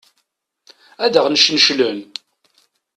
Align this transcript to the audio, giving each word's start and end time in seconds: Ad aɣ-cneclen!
Ad 1.03 1.13
aɣ-cneclen! 1.19 1.99